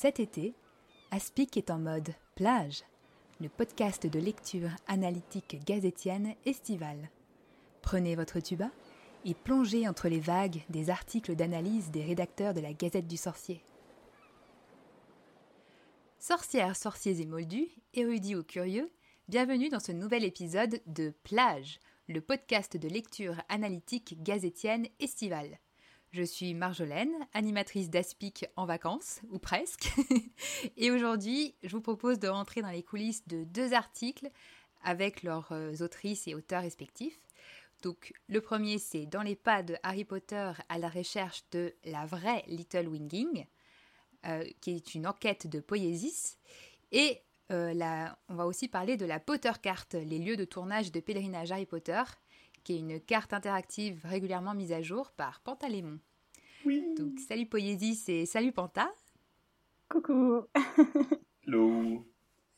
[0.00, 0.54] Cet été,
[1.10, 2.84] Aspic est en mode plage,
[3.38, 7.10] le podcast de lecture analytique gazétienne estivale.
[7.82, 8.70] Prenez votre tuba
[9.26, 13.62] et plongez entre les vagues des articles d'analyse des rédacteurs de la Gazette du Sorcier.
[16.18, 18.90] Sorcières, sorciers et moldus, érudits ou curieux,
[19.28, 21.78] bienvenue dans ce nouvel épisode de Plage,
[22.08, 25.58] le podcast de lecture analytique gazétienne estivale.
[26.12, 29.92] Je suis Marjolaine, animatrice d'Aspic en vacances, ou presque.
[30.76, 34.28] et aujourd'hui, je vous propose de rentrer dans les coulisses de deux articles
[34.82, 37.20] avec leurs euh, autrices et auteurs respectifs.
[37.84, 42.06] Donc, le premier, c'est Dans les pas de Harry Potter à la recherche de la
[42.06, 43.46] vraie Little Winging,
[44.26, 46.38] euh, qui est une enquête de Poésis.
[46.90, 50.98] Et euh, on va aussi parler de la Potter Cart, les lieux de tournage de
[50.98, 52.02] pèlerinage Harry Potter,
[52.64, 55.98] qui est une carte interactive régulièrement mise à jour par Pantalémon.
[56.64, 56.84] Oui.
[56.96, 58.92] Donc salut Poésis et salut Panta.
[59.88, 60.42] Coucou.
[61.46, 62.06] Hello.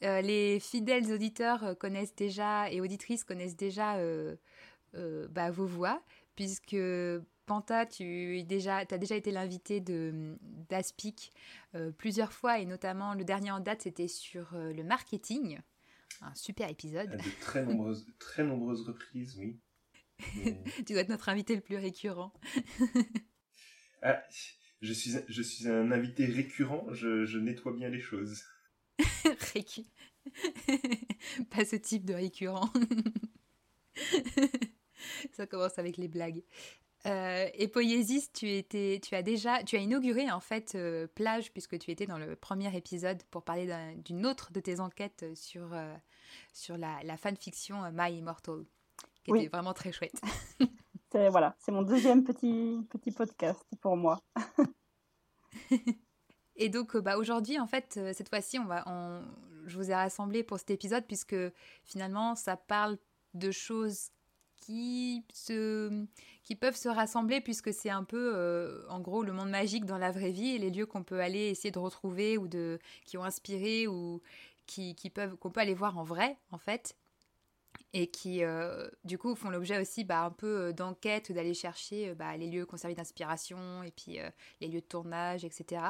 [0.04, 4.36] Euh, les fidèles auditeurs euh, connaissent déjà et auditrices connaissent déjà euh,
[5.30, 6.02] bah, vos voix,
[6.34, 6.77] puisque
[7.46, 11.32] Panta, tu déjà, as déjà été l'invité d'Aspic
[11.96, 15.58] plusieurs fois, et notamment le dernier en date, c'était sur le marketing.
[16.20, 17.10] Un super épisode.
[17.10, 19.58] De très nombreuses, très nombreuses reprises, oui.
[20.86, 22.32] tu dois être notre invité le plus récurrent.
[24.02, 24.22] ah,
[24.80, 28.42] je suis, je suis un invité récurrent, je, je nettoie bien les choses.
[29.54, 29.82] Récu...
[31.50, 32.72] Pas ce type de récurrent.
[35.32, 36.42] Ça commence avec les blagues.
[37.06, 41.52] Euh, et Poésis, tu, étais, tu as déjà, tu as inauguré en fait euh, Plage
[41.52, 43.68] puisque tu étais dans le premier épisode pour parler
[44.04, 45.94] d'une autre de tes enquêtes sur, euh,
[46.52, 48.64] sur la, la fanfiction My Immortal
[49.24, 50.20] qui était vraiment très chouette.
[51.12, 54.20] c'est voilà, c'est mon deuxième petit petit podcast pour moi.
[56.56, 59.22] Et donc, bah, aujourd'hui, en fait, euh, cette fois-ci, on va, on,
[59.66, 61.36] je vous ai rassemblé pour cet épisode puisque
[61.84, 62.98] finalement, ça parle
[63.34, 64.11] de choses
[64.56, 66.06] qui, se,
[66.44, 69.98] qui peuvent se rassembler puisque c'est un peu, euh, en gros, le monde magique dans
[69.98, 73.16] la vraie vie et les lieux qu'on peut aller essayer de retrouver ou de, qui
[73.16, 74.20] ont inspiré ou
[74.66, 76.94] qui, qui peuvent, qu'on peut aller voir en vrai, en fait
[77.95, 82.11] et qui euh, du coup font l'objet aussi bah, un peu euh, d'enquête, d'aller chercher
[82.11, 84.19] euh, bah, les lieux conservés d'inspiration et puis
[84.61, 85.83] les lieux de tournage, etc.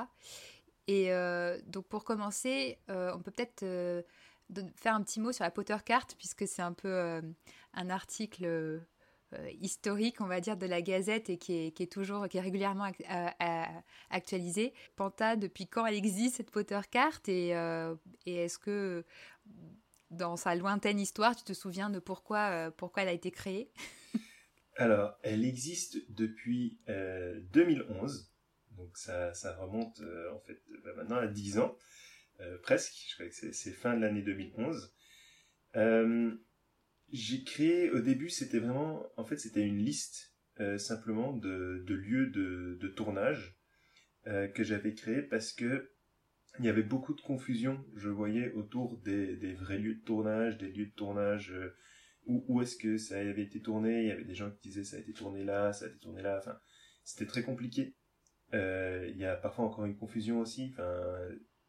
[0.88, 1.10] Et
[1.66, 3.60] donc pour commencer, on peut peut-être
[4.76, 7.22] faire un petit mot sur la Potter Carte puisque c'est un peu
[7.72, 8.82] un article
[9.60, 12.90] historique, on va dire, de la Gazette et qui est, toujours, qui est régulièrement
[14.10, 14.74] actualisé.
[14.96, 17.50] Panta, depuis quand elle existe cette Potter Carte et,
[18.26, 19.04] et est-ce que
[20.12, 23.70] dans sa lointaine histoire, tu te souviens de pourquoi, euh, pourquoi elle a été créée?
[24.76, 31.16] Alors, elle existe depuis 2011, euh, donc ça, ça remonte euh, en fait bah, maintenant
[31.16, 31.76] à 10 ans,
[32.62, 34.92] presque, je crois que c'est fin de l'année 2011.
[37.12, 40.34] J'ai créé, au début, c'était vraiment, en fait, c'était une liste
[40.78, 43.56] simplement de, de lieux de, de tournage
[44.24, 45.92] que j'avais créé parce que
[46.58, 50.58] il y avait beaucoup de confusion, je voyais, autour des, des vrais lieux de tournage,
[50.58, 51.74] des lieux de tournage, euh,
[52.26, 54.84] où, où est-ce que ça avait été tourné, il y avait des gens qui disaient
[54.84, 56.58] ça a été tourné là, ça a été tourné là, enfin,
[57.04, 57.94] c'était très compliqué.
[58.54, 60.92] Euh, il y a parfois encore une confusion aussi, enfin,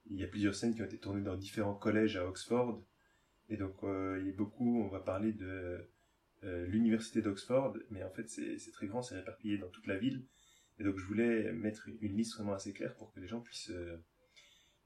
[0.07, 2.83] il y a plusieurs scènes qui ont été tournées dans différents collèges à Oxford,
[3.49, 5.89] et donc euh, il y a beaucoup, on va parler de
[6.43, 10.25] euh, l'université d'Oxford, mais en fait c'est très grand, c'est réparpillé dans toute la ville,
[10.77, 13.71] et donc je voulais mettre une liste vraiment assez claire pour que les gens puissent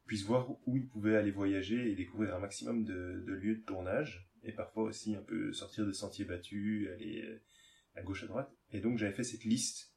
[0.07, 4.27] puissent voir où ils pouvaient aller voyager et découvrir un maximum de, lieux de tournage
[4.43, 7.43] et parfois aussi un peu sortir des sentiers battus, aller euh,
[7.95, 8.49] à gauche à droite.
[8.71, 9.93] Et donc j'avais fait cette liste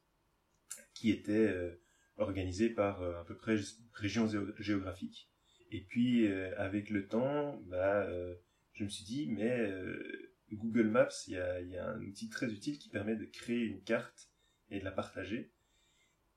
[0.93, 1.81] qui était euh,
[2.17, 3.55] organisée par euh, à peu près
[3.93, 4.27] région
[4.59, 5.29] géographique.
[5.71, 6.27] Et puis
[6.57, 8.05] avec le temps, bah,
[8.73, 9.71] je me suis dit mais
[10.51, 11.33] Google Maps, il
[11.69, 14.29] y a un outil très utile qui permet de créer une carte
[14.69, 15.53] et de la partager.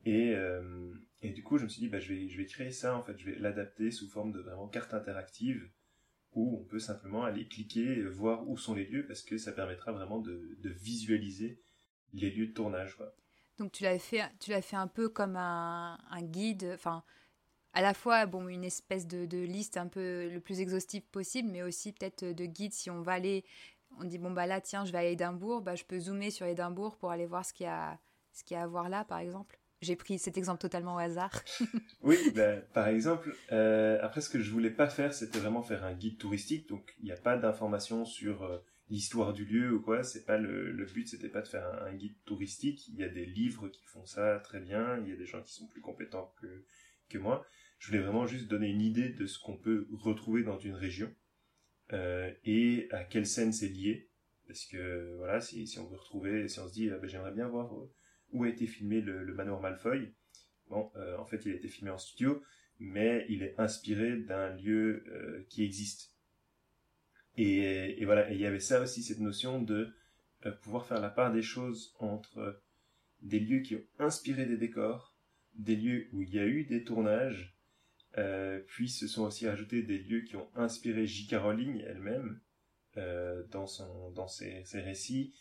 [0.04, 0.92] Et, euh,
[1.22, 3.30] et du coup, je me suis dit, bah, je vais, créer ça, en fait, je
[3.30, 5.70] vais l'adapter sous forme de vraiment carte interactive
[6.32, 9.92] où on peut simplement aller cliquer, voir où sont les lieux, parce que ça permettra
[9.92, 11.62] vraiment de, visualiser
[12.12, 12.98] les lieux de tournage.
[13.56, 17.04] Donc tu l'as fait, fait un peu comme un, guide, enfin
[17.72, 21.48] à la fois bon une espèce de, de, liste un peu le plus exhaustive possible,
[21.50, 23.44] mais aussi peut-être de guide si on va aller,
[23.98, 26.46] on dit bon bah là tiens je vais à Édimbourg, bah je peux zoomer sur
[26.46, 27.98] Édimbourg pour aller voir ce qu'il y a,
[28.32, 29.60] ce qu'il y a à voir là par exemple.
[29.84, 31.42] J'ai pris cet exemple totalement au hasard.
[32.02, 35.84] oui, ben, par exemple, euh, après ce que je voulais pas faire, c'était vraiment faire
[35.84, 38.58] un guide touristique, donc il n'y a pas d'informations sur euh,
[38.88, 40.02] l'histoire du lieu ou quoi.
[40.02, 42.88] C'est pas le, le but, c'était pas de faire un, guide touristique.
[42.88, 44.98] Il y a des livres qui font ça très bien.
[45.02, 46.34] Il y a des gens qui sont plus compétents
[47.10, 47.46] que moi.
[47.78, 51.14] je voulais vraiment juste donner une idée de ce qu'on peut retrouver dans une région
[51.92, 54.08] et à quelle scène c'est lié.
[54.48, 57.32] Parce que voilà, si, si on veut retrouver, si on se dit, ah ben, j'aimerais
[57.32, 57.70] bien voir
[58.34, 60.12] où a été filmé le, manoir Malfoy,
[60.68, 62.42] bon, en fait, il a été filmé en studio,
[62.78, 66.14] mais il est inspiré d'un lieu qui existe.
[67.36, 69.92] Et, voilà, et il y avait ça aussi, cette notion de
[70.46, 72.60] euh, pouvoir faire la part des choses entre
[73.22, 75.16] des lieux qui ont inspiré des décors,
[75.54, 77.56] des lieux où il y a eu des tournages,
[78.18, 81.34] euh, puis se sont aussi ajoutés des lieux qui ont inspiré J.K.
[81.36, 82.40] Rowling elle-même
[82.96, 83.66] euh, dans
[84.28, 85.34] ses récits,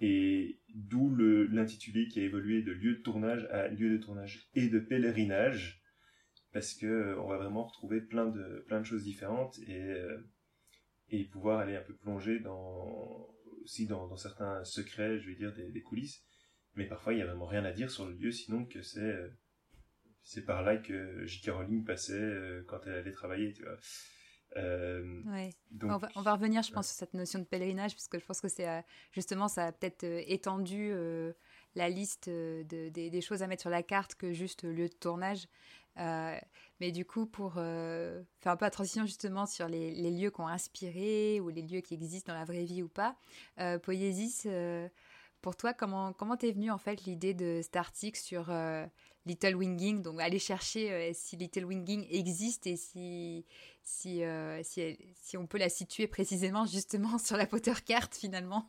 [0.00, 4.68] et d'où l'intitulé qui a évolué de lieu de tournage à lieu de tournage et
[4.68, 5.82] de pèlerinage,
[6.52, 9.94] parce que on va vraiment retrouver plein de plein de choses différentes et
[11.10, 13.28] et pouvoir aller un peu plonger dans
[13.64, 16.24] aussi dans, certains secrets, je vais dire, des, coulisses.
[16.74, 19.00] Mais parfois, il n'y a vraiment rien à dire sur le lieu, sinon que c'est
[19.00, 19.28] euh,
[20.22, 21.50] c'est par là que J.K.
[21.50, 23.78] Rowling passait euh, quand elle allait travailler, tu vois.
[24.56, 25.50] Euh, ouais.
[25.82, 28.24] on, va, on, va, revenir, je pense, sur cette notion de pèlerinage, parce que je
[28.24, 30.92] pense que c'est justement, ça a peut-être étendu
[31.74, 35.46] la liste de, des, choses à mettre sur la carte que juste lieu de tournage.
[35.98, 36.38] Euh,
[36.80, 40.30] mais du coup, pour euh, faire un peu la transition justement sur les, les, lieux
[40.30, 43.16] qui ont inspiré ou les lieux qui existent dans la vraie vie ou pas,
[43.58, 43.78] euh,
[44.46, 44.88] euh,
[45.42, 48.52] pour toi, comment comment t'es venue en fait l'idée de cet article sur
[49.30, 53.44] Little Winging Donc aller chercher si Little Winging existe et si
[53.82, 54.22] si,
[54.62, 58.64] si, si on peut la situer précisément justement sur la Potter carte finalement.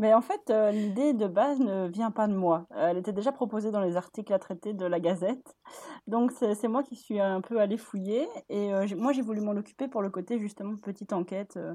[0.00, 2.66] Mais en fait, euh, l'idée de base ne vient pas de moi.
[2.74, 5.58] Elle était déjà proposée dans les articles à traiter de la Gazette.
[6.06, 8.26] Donc c'est moi qui suis un peu allée fouiller.
[8.48, 11.74] Et euh, moi, j'ai voulu m'en occuper pour le côté justement petite enquête euh,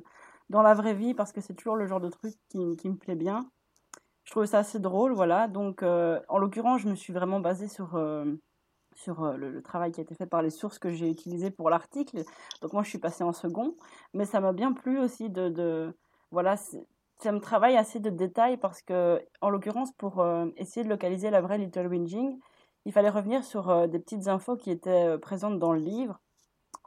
[0.50, 3.14] dans la vraie vie, parce que c'est toujours le genre de truc qui, me plaît
[3.14, 3.48] bien.
[4.26, 5.48] Je trouvais ça assez drôle, voilà.
[5.48, 8.00] Donc en l'occurrence, je me suis vraiment basée sur
[8.94, 11.70] sur le, le, travail qui a été fait par les sources que j'ai utilisées pour
[11.70, 12.24] l'article.
[12.62, 13.76] Donc moi, je suis passée en second,
[14.14, 15.94] mais ça m'a bien plu aussi de, de
[16.32, 16.56] voilà,
[17.20, 21.30] ça me travaille assez de détails parce que, en l'occurrence, pour euh, essayer de localiser
[21.30, 22.40] la vraie Little Winging,
[22.86, 26.20] il fallait revenir sur euh, des petites infos qui étaient euh, présentes dans le livre,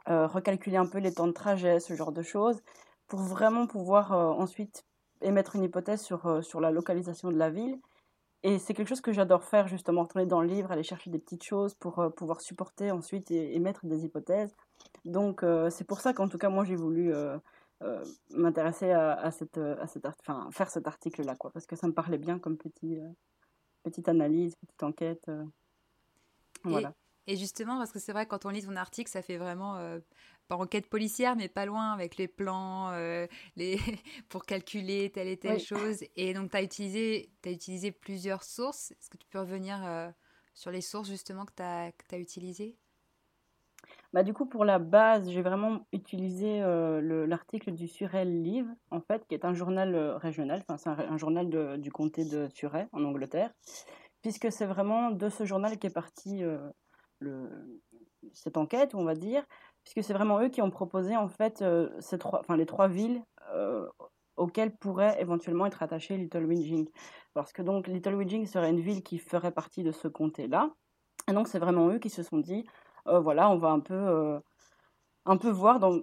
[0.07, 2.63] recalculer un peu les temps de trajet, ce genre de choses,
[3.07, 4.83] pour vraiment pouvoir ensuite
[5.21, 7.79] émettre une hypothèse sur, sur la localisation de la ville.
[8.43, 11.19] Et c'est quelque chose que j'adore faire, justement, retourner dans le livre, aller chercher des
[11.19, 14.55] petites choses pour pouvoir supporter ensuite et émettre des hypothèses.
[15.03, 17.13] Donc, c'est pour ça qu'en tout cas, moi, j'ai voulu
[17.81, 21.93] euh, m'intéresser à, cette, à cette enfin, faire cet article-là, quoi, parce que ça me
[21.93, 23.07] parlait bien comme petit, euh,
[23.83, 25.23] petite analyse, petite enquête.
[25.29, 25.45] Euh,
[26.65, 26.93] voilà.
[27.25, 29.77] Et, justement, parce que c'est vrai, quand on lit ton article, ça fait vraiment
[30.49, 32.91] pas enquête policière, mais pas loin, avec les plans
[33.55, 33.77] les
[34.29, 36.03] pour calculer telle et telle chose.
[36.17, 38.91] Et donc, tu as utilisé, as utilisé plusieurs sources.
[38.91, 39.79] Est-ce que tu peux revenir
[40.53, 42.77] sur les sources justement que tu as, as utilisées?
[44.13, 49.01] Bah, du coup, pour la base, j'ai vraiment utilisé euh, l'article du Surrey Live, en
[49.01, 52.87] fait, qui est un journal euh, régional, enfin, c'est un, journal du comté de Surrey,
[52.91, 53.53] en Angleterre,
[54.21, 56.57] puisque c'est vraiment de ce journal qu'est partie euh,
[57.19, 57.79] le,
[58.33, 59.45] cette enquête, on va dire,
[59.83, 61.63] puisque c'est vraiment eux qui ont proposé, en fait,
[61.99, 63.23] ces trois, enfin, les trois villes
[64.37, 66.87] auxquelles pourrait éventuellement être attaché Little Winging.
[67.33, 70.71] Parce que donc, Little Winging serait une ville qui ferait partie de ce comté-là.
[71.29, 72.65] Et donc, c'est vraiment eux qui se sont dit,
[73.07, 74.39] euh, voilà, on va un peu, euh,
[75.25, 75.99] un peu voir dans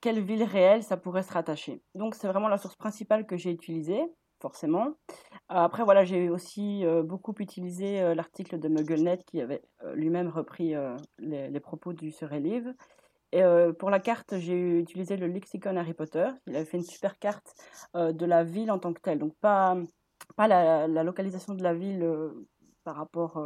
[0.00, 1.82] quelle ville réelle ça pourrait se rattacher.
[1.94, 4.02] Donc c'est vraiment la source principale que j'ai utilisée,
[4.40, 4.94] forcément.
[5.48, 9.62] Après, voilà, j'ai aussi euh, beaucoup utilisé l'article de MuggleNet qui avait
[9.94, 10.74] lui-même repris
[11.18, 12.74] les, propos du Live.
[13.32, 13.42] Et
[13.78, 16.28] pour la carte, j'ai utilisé le lexicon Harry Potter.
[16.46, 17.54] Il avait fait une super carte
[17.94, 19.18] de la ville en tant que telle.
[19.18, 19.76] Donc pas,
[20.36, 22.02] pas la, localisation de la ville
[22.84, 23.38] par rapport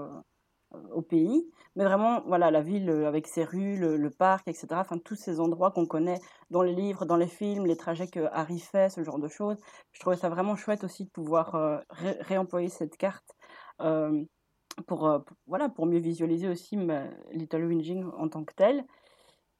[0.74, 4.68] euh, au pays, mais vraiment, voilà, la ville euh, avec ses rues, le, parc, etc.
[4.72, 6.18] Enfin, tous ces endroits qu'on connaît
[6.50, 9.58] dans les livres, dans les films, les trajets que Harry fait, ce genre de choses.
[9.92, 13.36] Je trouvais ça vraiment chouette aussi de pouvoir euh, réemployer cette carte
[14.86, 16.78] pour, voilà, pour mieux visualiser aussi
[17.32, 18.84] Little Winging en tant que tel.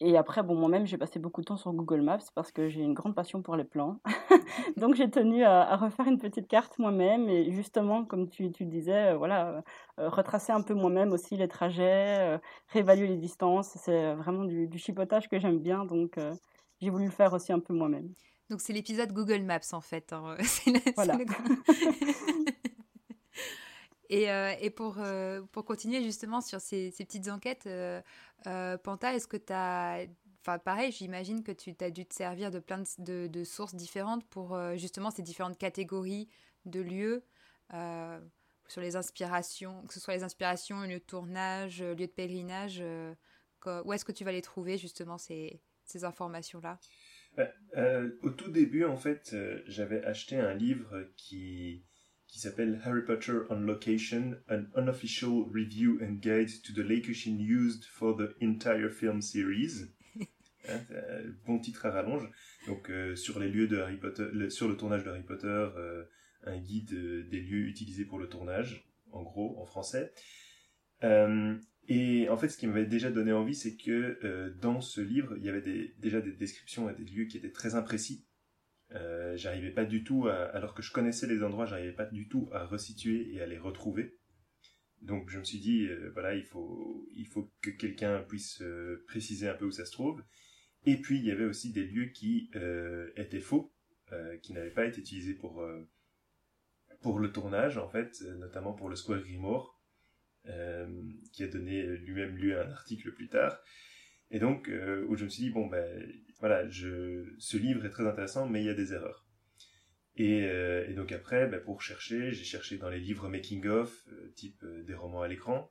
[0.04, 2.80] Et après, bon, moi-même, j'ai passé beaucoup de temps sur Google Maps parce que j'ai
[2.80, 4.00] une grande passion pour les plans.
[4.76, 9.12] Donc, j'ai tenu à, refaire une petite carte moi-même et justement, comme tu, tu disais,
[9.12, 9.62] euh, voilà,
[10.00, 13.76] euh, retracer un peu moi-même aussi les trajets, euh, réévaluer les distances.
[13.76, 15.84] C'est vraiment du, du, chipotage que j'aime bien.
[15.84, 16.18] Donc,
[16.80, 18.12] j'ai voulu le faire aussi un peu moi-même.
[18.50, 20.12] Donc, c'est l'épisode Google Maps en fait.
[20.12, 20.36] Hein.
[20.96, 21.16] voilà.
[24.14, 24.26] Et,
[24.60, 24.98] et pour,
[25.52, 27.66] pour continuer justement sur ces, petites enquêtes,
[28.46, 30.06] euh, Panta, est-ce que tu as...
[30.40, 34.54] Enfin, pareil, j'imagine que tu as dû te servir de plein de, sources différentes pour
[34.54, 36.28] euh, justement ces différentes catégories
[36.64, 37.24] de lieux,
[37.74, 38.20] euh,
[38.66, 42.82] sur les inspirations, que ce soit les inspirations, lieu de tournage, lieu de pèlerinage.
[43.84, 45.60] Où est-ce que tu vas les trouver justement ces,
[46.02, 46.80] informations-là?
[48.22, 51.84] Au tout début, en fait, j'avais acheté un livre qui,
[52.32, 57.84] qui s'appelle Harry Potter on Location, an unofficial review and guide to the location used
[57.84, 59.88] for the entire film series.
[60.68, 60.78] Hein,
[61.44, 62.30] bon titre à rallonge.
[62.68, 66.04] Donc euh, sur les lieux de Harry Potter, sur le tournage de Harry Potter, euh,
[66.44, 70.12] un guide euh, des lieux utilisés pour le tournage, en gros, en français.
[71.88, 75.44] et en fait, ce qui m'avait déjà donné envie, c'est que dans ce livre, il
[75.44, 78.24] y avait déjà des descriptions à des lieux qui étaient très imprécis.
[79.34, 82.64] J'arrivais pas du tout, alors que je connaissais les endroits, j'arrivais pas du tout à
[82.64, 84.18] resituer et à les retrouver.
[85.00, 88.62] Donc je me suis dit, voilà, il faut, il faut que quelqu'un puisse
[89.06, 90.22] préciser un peu où ça se trouve.
[90.84, 93.72] Et puis il y avait aussi des lieux qui euh, étaient faux,
[94.12, 95.88] euh, qui n'avaient pas été utilisés pour euh,
[97.00, 99.80] pour le tournage en fait, notamment pour le Square Grimoire,
[101.32, 103.58] qui a donné lui-même lieu à un article plus tard.
[104.30, 104.68] Et donc
[105.08, 108.66] où je me suis dit bon ben voilà, ce livre est très intéressant, mais il
[108.66, 109.24] y a des erreurs.
[110.16, 114.62] Et, et donc après, ben, pour chercher, j'ai cherché dans les livres making of, type
[114.84, 115.70] des romans à l'écran.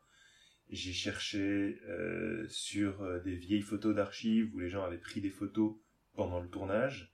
[0.72, 5.30] J'ai cherché euh, sur euh, des vieilles photos d'archives où les gens avaient pris des
[5.30, 5.76] photos
[6.16, 7.14] pendant le tournage,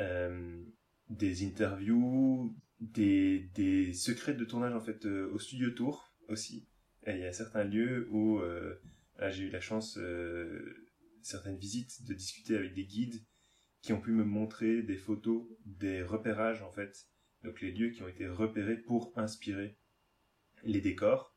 [0.00, 0.62] euh,
[1.10, 6.68] des interviews, des, des secrets de tournage en fait au studio tour aussi.
[7.04, 8.40] Et il y a certains lieux où
[9.30, 9.98] j'ai eu la chance,
[11.22, 13.22] certaines visites, de discuter avec des guides
[13.82, 17.06] qui ont pu me montrer des photos, des repérages en fait.
[17.42, 19.76] Donc les lieux qui ont été repérés pour inspirer
[20.62, 21.36] les décors.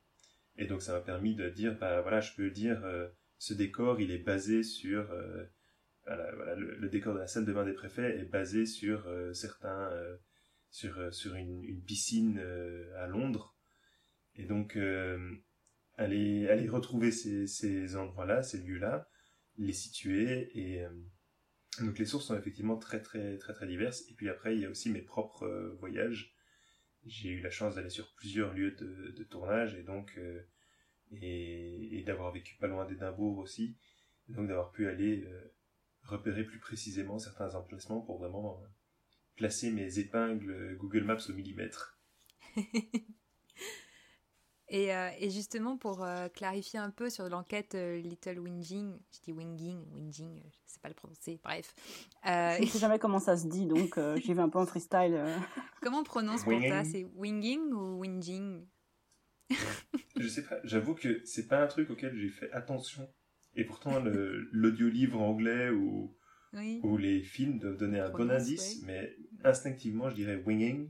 [0.58, 4.00] Et donc ça m'a permis de dire, bah voilà, je peux dire, euh, ce décor,
[4.00, 5.44] il est basé sur, euh,
[6.06, 9.90] voilà, le, décor de la salle de bain des préfets est basé sur euh, certains,
[10.70, 12.40] sur sur une, une piscine
[12.98, 13.56] à Londres.
[14.36, 14.78] Et donc
[15.98, 19.10] aller aller retrouver ces ces endroits-là, ces lieux-là,
[19.58, 20.84] les situer et
[21.82, 24.04] donc les sources sont effectivement très très très très diverses.
[24.10, 26.36] Et puis après il y a aussi mes propres voyages
[27.06, 30.42] j'ai eu la chance d'aller sur plusieurs lieux de, tournage et donc euh,
[31.12, 33.78] et, d'avoir vécu pas loin d'Édimbourg aussi,
[34.28, 35.54] donc d'avoir pu aller euh,
[36.04, 38.68] repérer plus précisément certains emplacements pour vraiment euh,
[39.36, 42.00] placer mes épingles Google Maps au millimètre.
[44.70, 50.42] Et, et, justement, pour clarifier un peu sur l'enquête Little Winging, je dis Winging, Winging,
[50.44, 51.74] je sais pas le prononcer, bref.
[52.24, 55.24] je ne sais jamais comment ça se dit, donc j'y vais un peu en freestyle.
[55.82, 58.66] Comment on prononce pour ça C'est winging ou winging
[60.18, 63.08] Je sais pas, j'avoue que c'est pas un truc auquel j'ai fait attention.
[63.56, 64.02] Et pourtant,
[64.52, 66.16] l'audio-livre anglais ou,
[66.84, 70.90] ou les films doivent donner un bon indice, mais instinctivement, je dirais winging.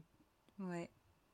[0.60, 0.90] Ouais,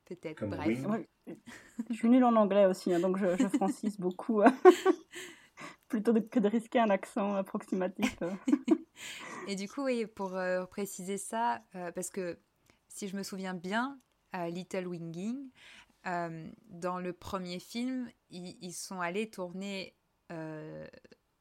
[0.05, 0.45] peut-être.
[0.45, 1.05] Bref.
[1.27, 4.41] Je suis nulle en anglais aussi, hein, donc je, je francise beaucoup.
[5.87, 8.17] plutôt que de risquer un accent approximatif.
[9.47, 12.39] Et du coup, oui, pour euh, préciser ça, euh, parce que
[12.87, 13.99] si je me souviens bien,
[14.33, 15.49] Little Winging,
[16.07, 19.95] euh, dans le premier film, ils, sont allés tourner
[20.31, 20.87] euh,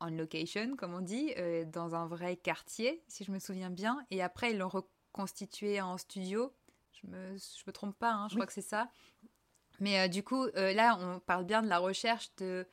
[0.00, 4.04] en location, comme on dit, euh, dans un vrai quartier, si je me souviens bien,
[4.10, 6.52] et après ils l'ont reconstitué en studio.
[6.92, 8.90] Je me, je me trompe pas, hein, je crois que c'est ça.
[9.80, 12.66] Mais du coup, là, on parle bien de la recherche de,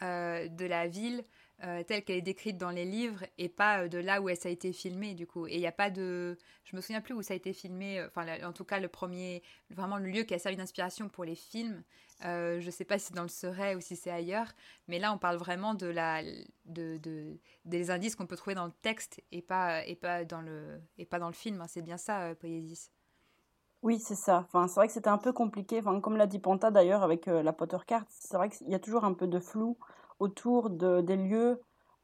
[0.00, 1.22] de la ville
[1.64, 4.36] euh, telle qu'elle est décrite dans les livres et pas euh, de là où elle
[4.44, 5.46] a été filmée du coup.
[5.46, 7.98] Et il n'y a pas de, je me souviens plus où ça a été filmé.
[7.98, 11.24] Euh, enfin, en tout cas, le premier, vraiment le lieu qui a servi d'inspiration pour
[11.24, 11.82] les films.
[12.20, 14.52] je ne sais pas si c'est dans le Serait ou si c'est ailleurs,
[14.86, 16.22] mais là on parle vraiment de la,
[16.66, 20.80] de des indices qu'on peut trouver dans le texte et pas et pas dans le
[20.98, 21.60] et pas dans le film.
[21.62, 21.68] Hein.
[21.68, 22.90] C'est bien ça, Poésis.
[23.86, 24.38] Oui, c'est ça.
[24.48, 25.78] Enfin, c'est vrai que c'était un peu compliqué.
[25.78, 28.80] Enfin, comme l'a dit Panta d'ailleurs avec la Potter Card, c'est vrai qu'il y a
[28.80, 29.78] toujours un peu de flou
[30.18, 31.60] autour de, des lieux,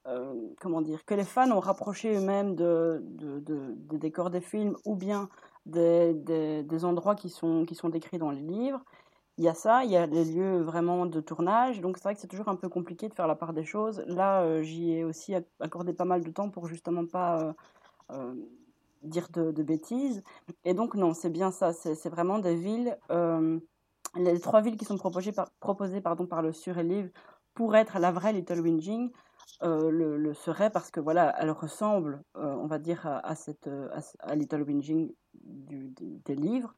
[0.06, 4.76] euh, comment dire, que les fans ont rapproché eux-mêmes de, de, des décors des films
[4.84, 5.28] ou bien
[5.66, 8.84] des, endroits qui sont, qui sont décrits dans les livres.
[9.38, 12.14] Il y a ça, il y a les lieux vraiment de tournage, donc c'est vrai
[12.14, 14.04] que c'est toujours un peu compliqué de faire la part des choses.
[14.06, 17.56] Là, euh, j'y ai aussi accordé pas mal de temps pour justement pas
[18.12, 18.34] euh,
[19.02, 20.22] dire de, bêtises.
[20.64, 22.96] Et donc non, c'est bien ça, c'est vraiment des villes
[24.14, 26.52] les trois villes qui sont proposées par, proposées, pardon, par le
[27.54, 29.10] pour être la vraie Little Winging
[29.62, 33.68] euh, le, serait parce que voilà, elle ressemble, euh, on va dire, à, cette,
[34.20, 36.74] à, Little Winging des livres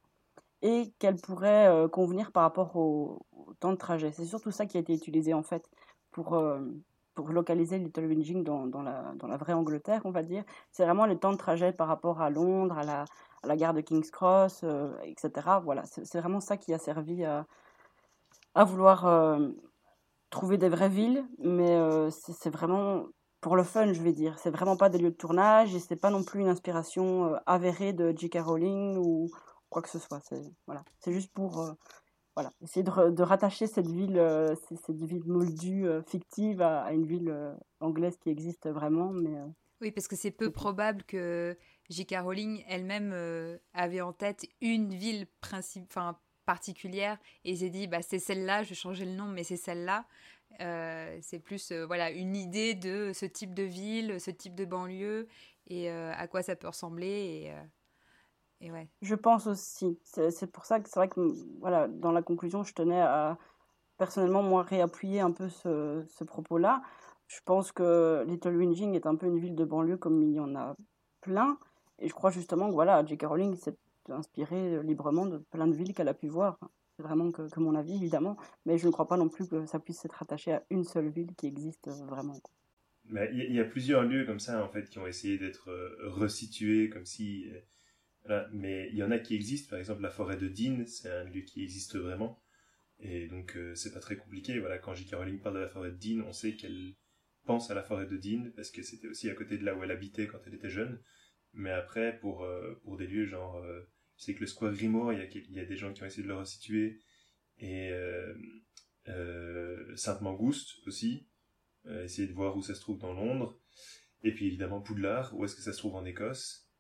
[0.63, 3.27] et qu'elle pourrait euh, convenir par rapport au,
[3.61, 4.11] temps de trajet.
[4.13, 5.69] C'est surtout ça qui a été utilisé en fait
[6.11, 6.41] pour,
[7.15, 10.45] pour localiser Little Winging dans, la, dans la vraie Angleterre, on va dire.
[10.73, 13.05] C'est vraiment le temps de trajet par rapport à Londres, à la,
[13.43, 14.65] à la gare de King's Cross,
[15.05, 15.31] etc.
[15.63, 17.47] Voilà, c'est vraiment ça qui a servi à,
[18.55, 19.39] à vouloir
[20.31, 21.79] trouver des vraies villes, mais
[22.11, 23.07] c'est vraiment
[23.41, 24.39] pour le fun, je vais dire.
[24.39, 27.93] C'est vraiment pas des lieux de tournage et c'est pas non plus une inspiration avérée
[27.93, 28.39] de J.K.
[28.41, 29.31] Rowling ou
[29.69, 30.21] quoi que ce soit.
[30.99, 31.77] C'est juste pour
[32.35, 34.21] voilà, essayer de, de, rattacher cette ville,
[34.87, 37.35] cette ville moldue fictive à, une ville
[37.81, 39.39] anglaise qui existe vraiment, mais
[39.81, 41.57] oui, parce que c'est peu probable que
[41.91, 42.17] J.K.
[42.23, 48.19] Rowling elle-même euh, avait en tête une ville enfin, particulière et s'est dit bah, c'est
[48.19, 50.07] celle-là, je vais changer le nom, mais c'est celle-là.
[50.61, 54.65] Euh, c'est plus euh, voilà une idée de ce type de ville, ce type de
[54.65, 55.29] banlieue
[55.67, 57.09] et à quoi ça peut ressembler.
[57.09, 57.53] Et,
[58.61, 58.89] et ouais.
[59.03, 59.99] Je pense aussi.
[60.05, 61.21] C'est pour ça que c'est vrai que
[61.61, 63.39] voilà, dans la conclusion, je tenais à
[63.99, 66.83] personnellement moi réappuyer un peu ce, ce propos-là.
[67.27, 70.41] Je pense que Little Winging est un peu une ville de banlieue comme il y
[70.41, 70.77] en a
[71.21, 71.59] plein.
[71.99, 73.25] Et je crois justement que voilà, J.K.
[73.25, 73.77] Rowling s'est
[74.09, 76.59] inspirée librement de plein de villes qu'elle a pu voir.
[76.97, 78.37] C'est vraiment que, mon avis, évidemment.
[78.67, 81.09] Mais je ne crois pas non plus que ça puisse être attaché à une seule
[81.09, 82.39] ville qui existe vraiment.
[83.11, 86.89] Il y, a plusieurs lieux comme ça, en fait, qui ont essayé d'être euh, resitués,
[86.89, 87.47] comme si...
[88.53, 89.71] Mais il y en a qui existent.
[89.71, 92.43] Par exemple, la forêt de Dean, c'est un lieu qui existe vraiment.
[93.01, 94.59] Et donc, euh, c'est pas très compliqué.
[94.61, 95.15] Voilà, quand J.K.
[95.15, 96.95] Rowling parle de la forêt de Dean, on sait qu'elle
[97.45, 99.83] pense à la forêt de Dean, parce que c'était aussi à côté de là où
[99.83, 101.01] elle habitait quand elle était jeune.
[101.53, 103.83] Mais après, pour, euh, pour des lieux genre, euh,
[104.17, 106.03] je sais que le Square Grimoire, il y, a, il y a des gens qui
[106.03, 107.01] ont essayé de le resituer,
[107.59, 108.35] et euh,
[109.09, 111.29] euh Sainte-Mangouste aussi,
[111.87, 113.61] essayer de voir où ça se trouve dans Londres,
[114.23, 116.71] et puis évidemment Poudlard, où est-ce que ça se trouve en Écosse.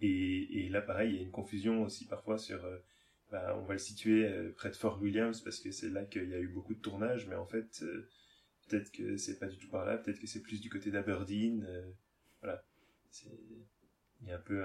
[0.00, 2.60] Et, et, là, pareil, il y a une confusion aussi parfois sur...
[3.30, 6.34] Bah, on va le situer près de Fort Williams parce que c'est là qu'il y
[6.34, 7.82] a eu beaucoup de tournages, mais en fait,
[8.68, 11.64] Peut-être que c'est pas du tout par là, peut-être que c'est plus du côté d'Aberdeen.
[11.68, 11.90] Euh,
[12.40, 12.64] voilà.
[14.22, 14.64] Il y a un peu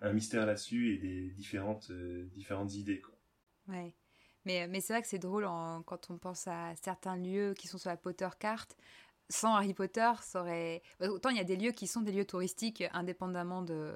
[0.00, 3.00] un, mystère là-dessus et des différentes, euh, différentes idées.
[3.00, 3.14] Quoi.
[3.68, 3.94] Ouais.
[4.44, 5.44] Mais, mais c'est vrai que c'est drôle
[5.86, 8.76] quand on pense à certains lieux qui sont sur la Potter carte.
[9.28, 10.82] Sans Harry Potter, ça aurait...
[11.00, 13.94] Autant il y a des lieux qui sont des lieux touristiques indépendamment de,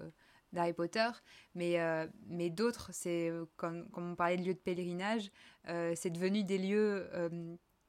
[0.52, 1.08] d'Harry Potter,
[1.54, 5.30] mais, euh, mais d'autres, c'est comme, comme on parlait de lieux de pèlerinage,
[5.66, 7.08] c'est devenu des lieux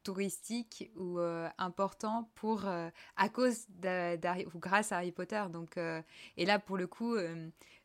[0.04, 3.67] touristique ou euh, important pour euh, à cause
[4.54, 5.43] ou grâce à Harry Potter.
[5.51, 6.01] Donc euh,
[6.38, 7.15] et là pour le coup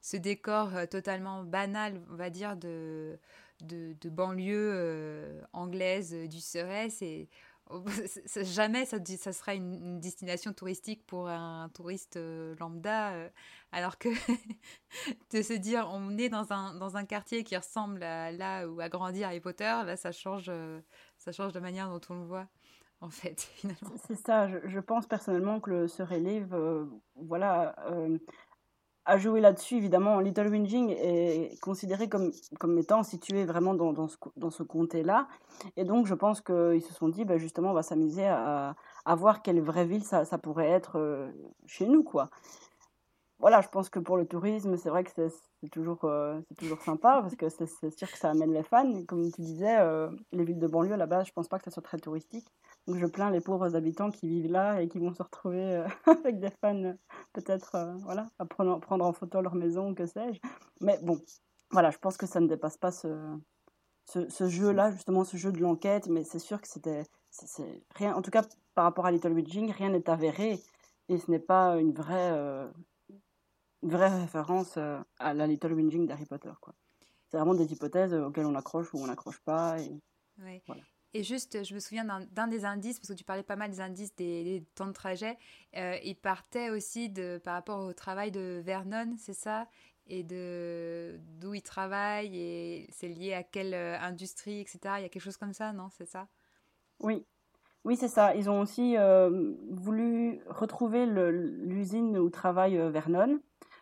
[0.01, 3.19] ce décor totalement banal on va dire de
[3.61, 7.29] de, de banlieue anglaise du Surrey c'est
[8.43, 8.99] jamais ça,
[9.33, 12.19] sera une, destination touristique pour un touriste
[12.59, 13.13] lambda,
[13.73, 14.09] alors que
[15.33, 18.81] de se dire on est dans un, dans un quartier qui ressemble à là où
[18.81, 20.51] a grandi Harry Potter, là ça change,
[21.19, 22.49] ça change de manière dont on le voit
[23.01, 23.49] en fait.
[24.07, 27.77] C'est ça, je, pense personnellement que le, ce relive, euh, voilà,
[29.07, 30.19] a joué là-dessus, évidemment.
[30.19, 35.29] Little Winging est considéré comme, comme étant situé vraiment dans, dans ce, dans ce comté-là.
[35.77, 39.15] Et donc, je pense qu'ils se sont dit, bah, justement, on va s'amuser à, à,
[39.15, 41.31] voir quelle vraie ville ça, ça pourrait être euh,
[41.67, 42.31] chez nous, quoi
[43.39, 47.21] voilà, je pense que pour le tourisme, c'est vrai que c'est toujours, euh, toujours sympa
[47.21, 49.05] parce que c'est sûr que ça amène les fans.
[49.05, 51.83] Comme tu disais, euh, les villes de banlieue, là-bas, je pense pas que ça soit
[51.83, 52.49] très touristique.
[52.87, 55.87] Donc je plains les pauvres habitants qui vivent là et qui vont se retrouver euh,
[56.07, 56.95] avec des fans,
[57.35, 60.41] peut-être, voilà, à prendre, prendre en photo leur maison, que sais-je.
[60.81, 61.21] Mais bon,
[61.71, 63.09] voilà, je pense que ça ne dépasse pas ce,
[64.07, 66.09] ce, ce jeu-là, justement, ce jeu de l'enquête.
[66.09, 67.03] Mais c'est sûr que c'était,
[67.97, 68.45] rien, en tout cas,
[68.75, 70.59] par rapport à Little Witching, rien n'est avéré
[71.09, 72.33] et ce n'est pas une vraie
[73.83, 76.53] vraie référence euh, à la Little Winging d'Harry Potter.
[76.61, 76.75] Quoi.
[77.29, 79.77] C'est vraiment des hypothèses auxquelles on accroche ou on n'accroche pas.
[79.81, 80.01] Et,
[81.15, 83.81] et juste, je me souviens d'un des indices, parce que tu parlais pas mal des
[83.81, 85.37] indices des, temps de trajet.
[85.77, 89.67] Euh, il partait aussi de, par rapport au travail de Vernon, c'est ça?
[90.09, 94.79] Et de d'où il travaille, et c'est lié à quelle euh, industrie, etc.
[94.99, 95.89] Il y a quelque chose comme ça, non?
[95.91, 96.29] C'est ça?
[97.01, 97.25] Oui,
[97.85, 98.37] oui, c'est ça.
[98.37, 98.95] Ils ont aussi
[99.71, 103.41] voulu retrouver l'usine où travaille Vernon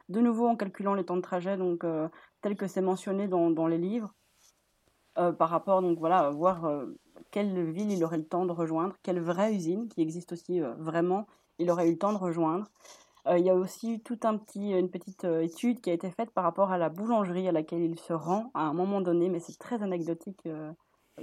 [0.09, 2.09] de nouveau en calculant les temps de trajet, donc euh,
[2.43, 4.15] tel que c'est mentionné dans, les livres,
[5.19, 6.87] euh, par rapport donc voilà à voir euh,
[7.31, 11.27] quelle ville il aurait le temps de rejoindre, quelle vraie usine qui existe aussi vraiment,
[11.59, 12.67] il aurait eu le temps de rejoindre.
[13.31, 16.45] il y a aussi tout un petit, une petite étude qui a été faite par
[16.45, 19.59] rapport à la boulangerie à laquelle il se rend à un moment donné, mais c'est
[19.59, 20.47] très anecdotique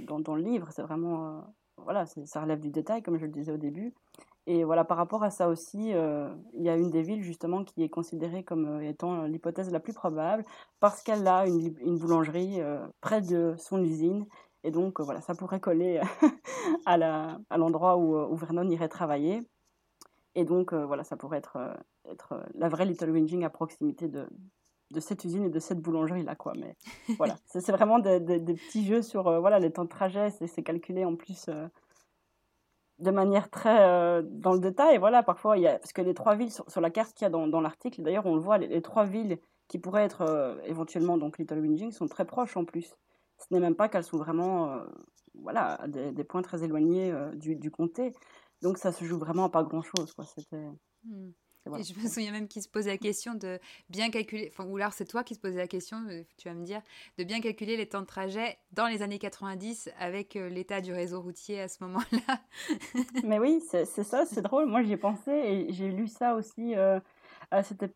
[0.00, 0.68] dans, dans, le livre.
[0.72, 1.44] C'est vraiment,
[1.76, 3.94] voilà, ça relève du détail, comme je le disais au début.
[4.46, 7.62] Et voilà, par rapport à ça aussi, euh, il y a une des villes justement
[7.64, 10.44] qui est considérée comme euh, étant l'hypothèse la plus probable
[10.80, 14.26] parce qu'elle a une, une boulangerie euh, près de son usine.
[14.64, 16.00] Et donc voilà, ça pourrait coller
[16.86, 16.96] à
[17.56, 19.42] l'endroit où, où, Vernon irait travailler.
[20.34, 21.58] Et donc voilà, ça pourrait être,
[22.08, 24.28] être la vraie Little Winging à proximité de,
[24.92, 26.52] de cette usine et de cette boulangerie là quoi.
[26.56, 26.76] Mais
[27.18, 31.04] voilà, c'est vraiment des, petits jeux sur euh, voilà les temps de trajet, c'est calculé
[31.04, 31.66] en plus euh,
[33.02, 34.98] de manière très euh, dans le détail.
[34.98, 37.26] Voilà, parfois il y a parce que les trois villes sur, la carte qu'il y
[37.26, 39.38] a dans, l'article, d'ailleurs on le voit, les, trois villes
[39.68, 42.96] qui pourraient être éventuellement donc Little Whinging sont très proches en plus.
[43.38, 44.78] Ce n'est même pas qu'elles sont vraiment
[45.34, 48.12] voilà des, points très éloignés du, comté.
[48.60, 50.24] Donc ça se joue vraiment à pas grand chose quoi.
[51.78, 54.76] Et je me souviens même qu'il se posait la question de bien calculer, enfin, ou
[54.76, 56.82] alors c'est toi qui se posais la question, euh, tu vas me dire,
[57.18, 60.92] de bien calculer les temps de trajet dans les années 90 avec euh, l'état du
[60.92, 62.40] réseau routier à ce moment-là.
[63.24, 64.66] Mais oui, c'est ça, c'est drôle.
[64.66, 66.74] Moi, j'y ai pensé et j'ai lu ça aussi.
[66.74, 66.98] Euh,
[67.62, 67.92] C'était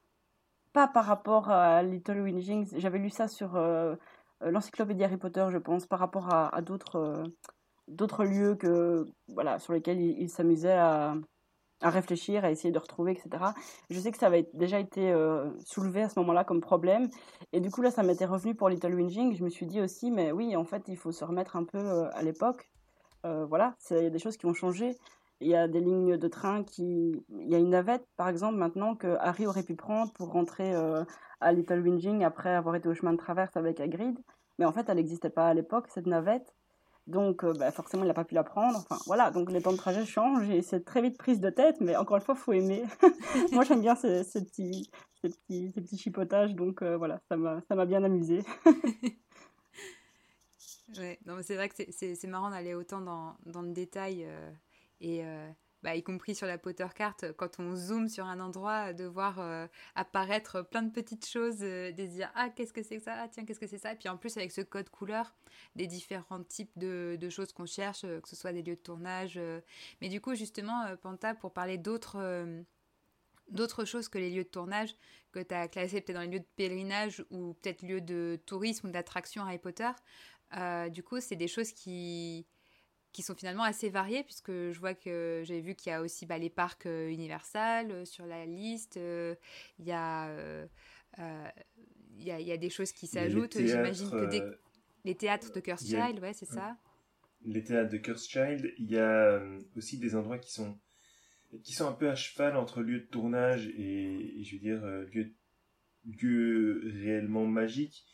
[0.72, 3.58] pas par rapport à Little Wingings, j'avais lu ça sur
[4.42, 7.24] l'encyclopédie Harry Potter, je pense, par rapport à, d'autres
[7.88, 11.14] d'autres lieux que voilà sur lesquels il, il s'amusait à
[11.80, 13.44] à réfléchir, à essayer de retrouver, etc.
[13.90, 17.08] Je sais que ça avait déjà été euh, soulevé à ce moment-là comme problème.
[17.52, 19.34] Et du coup, là, ça m'était revenu pour Little Winging.
[19.36, 21.78] Je me suis dit aussi, mais oui, en fait, il faut se remettre un peu
[21.78, 22.70] euh, à l'époque.
[23.24, 24.96] Euh, voilà, il y a des choses qui ont changé.
[25.40, 27.24] Il y a des lignes de train qui.
[27.28, 30.74] Il y a une navette, par exemple, maintenant que Harry aurait pu prendre pour rentrer
[31.40, 34.18] à Little Winging après avoir été au chemin de traverse avec Hagrid.
[34.58, 36.55] Mais en fait, elle n'existait pas à l'époque, cette navette.
[37.06, 38.78] Donc, euh, bah, forcément, il n'a pas pu la prendre.
[38.78, 41.80] Enfin, voilà, donc les temps de trajet changent et c'est très vite prise de tête,
[41.80, 42.84] mais encore une fois, il faut aimer.
[43.52, 44.90] Moi, j'aime bien ces, petits,
[45.22, 48.42] ces, petits, ces petits chipotages, donc euh, voilà, ça m'a bien amusé.
[50.98, 54.50] ouais, c'est vrai que c'est marrant d'aller autant dans, dans, le détail euh,
[55.00, 55.22] et
[55.82, 59.38] bah, y compris sur la Potter carte, quand on zoome sur un endroit, de voir
[59.38, 63.14] euh, apparaître plein de petites choses, euh, de dire ah qu'est-ce que c'est que ça,
[63.16, 65.34] ah, tiens qu'est-ce que c'est ça, et puis en plus avec ce code couleur,
[65.76, 68.80] des différents types de, de choses qu'on cherche, euh, que ce soit des lieux de
[68.80, 69.38] tournage.
[70.00, 72.46] Mais du coup justement, Panta, pour parler d'autres
[73.48, 74.96] d'autres choses que les lieux de tournage
[75.30, 78.88] que tu as classés peut-être dans les lieux de pèlerinage ou peut-être lieux de tourisme
[78.88, 79.90] ou d'attraction Harry Potter.
[80.90, 82.46] du coup, c'est des choses qui,
[83.16, 86.26] qui sont finalement assez variés, puisque je vois que j'ai vu qu'il y a aussi
[86.26, 88.98] bah, les parcs euh, Universal euh, sur la liste.
[88.98, 89.34] Euh,
[89.78, 90.28] il y, a,
[92.18, 93.56] il, y a, il y a des choses qui s'ajoutent.
[93.58, 94.58] J'imagine que
[95.06, 96.76] les théâtres de Cursed Child, ouais, c'est ça.
[97.42, 99.40] Les théâtres de Cursed Child, il y a
[99.76, 100.78] aussi des endroits qui sont
[101.62, 105.32] qui sont un peu à cheval entre lieux de tournage et, je veux dire lieux,
[106.04, 108.04] lieux réellement magiques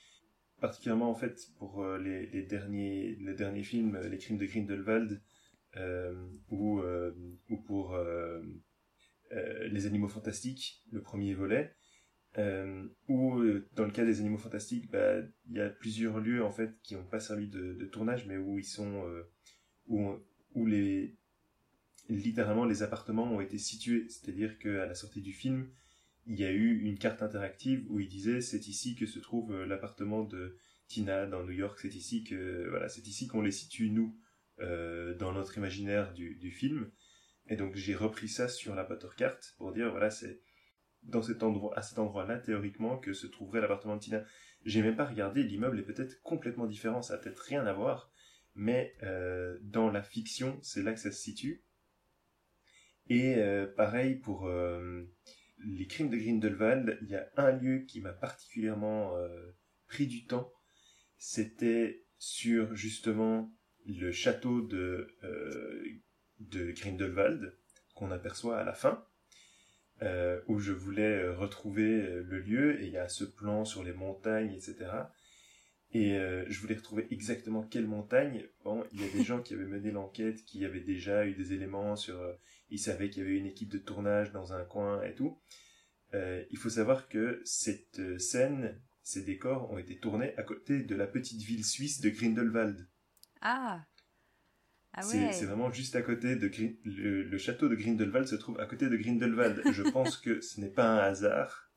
[0.62, 5.20] particulièrement en fait pour euh, les, les, derniers le film Les Crimes de Grindelwald
[5.76, 6.14] euh,
[6.50, 7.12] ou euh,
[7.50, 7.98] ou pour
[9.30, 11.74] Les Animaux Fantastiques le premier volet
[13.08, 13.42] ou
[13.74, 15.20] dans le cas des Animaux Fantastiques bah,
[15.50, 18.38] il y a plusieurs lieux en fait qui n'ont pas servi de, de, tournage mais
[18.38, 19.04] où ils sont
[19.88, 20.12] où
[20.54, 21.16] où les
[22.08, 24.06] littéralement les appartements ont été situés.
[24.08, 25.68] C'est-à-dire qu'à la sortie du film
[26.26, 29.52] il y a eu une carte interactive où il disait c'est ici que se trouve
[29.52, 30.56] euh, l'appartement de
[30.86, 34.16] Tina dans New York, c'est ici que voilà, c'est ici qu'on les situe nous
[34.60, 36.90] euh, dans notre imaginaire du, film.
[37.48, 40.40] Et donc j'ai repris ça sur la Potter carte pour dire voilà c'est
[41.02, 44.24] dans cet endroit à cet endroit-là théoriquement que se trouverait l'appartement de Tina.
[44.64, 48.12] J'ai même pas regardé, l'immeuble est peut-être complètement différent, ça a peut-être rien à voir,
[48.54, 51.64] mais euh, dans la fiction c'est là que ça se situe.
[53.08, 53.42] Et
[53.76, 54.48] pareil pour
[55.64, 59.52] les crimes de Grindelwald, il y a un lieu qui m'a particulièrement euh,
[59.86, 60.52] pris du temps.
[61.18, 63.52] C'était sur justement
[63.86, 65.84] le château de, euh,
[66.40, 67.56] de Grindelwald
[67.94, 69.04] qu'on aperçoit à la fin,
[70.02, 73.92] euh, où je voulais retrouver le lieu et il y a ce plan sur les
[73.92, 74.90] montagnes, etc.
[75.94, 78.44] Et je voulais retrouver exactement quelle montagne.
[78.64, 81.52] Bon, il y a des gens qui avaient mené l'enquête, qui avaient déjà eu des
[81.52, 82.18] éléments sur
[82.72, 85.38] il savait qu'il y avait une équipe de tournage dans un coin et tout.
[86.14, 90.82] Euh, il faut savoir que cette euh, scène, ces décors ont été tournés à côté
[90.82, 92.88] de la petite ville suisse de Grindelwald.
[93.42, 93.84] Ah,
[94.94, 95.32] ah ouais.
[95.32, 96.50] C'est vraiment juste à côté de
[96.84, 99.62] le, château de Grindelwald se trouve à côté de Grindelwald.
[99.72, 101.70] Je pense que ce n'est pas un hasard.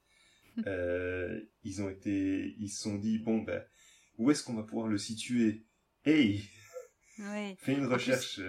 [0.66, 3.62] Euh, ils ont été, ils se sont dit bon ben
[4.18, 5.66] où est-ce qu'on va pouvoir le situer?
[6.04, 6.44] Hey,
[7.58, 8.40] fais une recherche.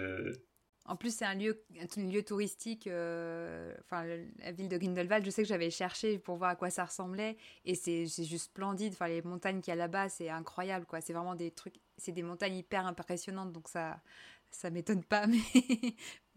[0.87, 4.05] En plus, c'est un lieu, un lieu touristique, euh, enfin,
[4.39, 5.25] la ville de Grindelwald.
[5.25, 7.35] Je sais que j'avais cherché pour voir à quoi ça ressemblait.
[7.65, 8.93] Et c'est juste splendide.
[8.93, 11.01] Enfin, les montagnes qu'il y a là-bas, c'est incroyable, quoi.
[11.01, 13.51] C'est vraiment des trucs, c'est des montagnes hyper impressionnantes.
[13.51, 14.01] Donc, ça,
[14.49, 15.27] ça m'étonne pas.
[15.27, 15.39] Mais,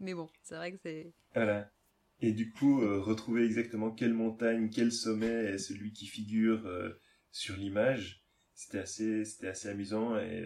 [0.01, 1.13] mais bon, c'est vrai que c'est.
[1.33, 1.71] Voilà.
[2.19, 6.99] Et du coup, euh, retrouver exactement quelle montagne, quel sommet est celui qui figure euh,
[7.31, 8.20] sur l'image,
[8.61, 10.45] c'était assez, c'était assez amusant et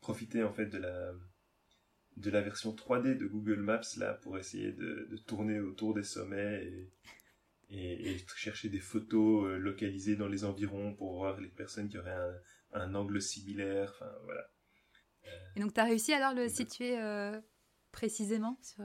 [0.00, 1.12] profiter en fait de la
[2.16, 6.64] de la version 3D de Google Maps là pour essayer de, tourner autour des sommets
[7.70, 12.34] et, chercher des photos localisées dans les environs pour voir les personnes qui auraient un,
[12.74, 13.90] un angle similaire.
[13.94, 14.48] Enfin, voilà.
[15.56, 16.96] Et donc, tu as réussi alors le situer
[17.92, 18.84] précisément sur.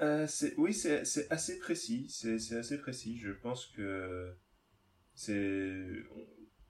[0.00, 2.06] Euh, oui, c'est assez précis.
[2.08, 3.18] C'est assez précis.
[3.18, 4.34] Je pense que
[5.14, 6.04] c'est.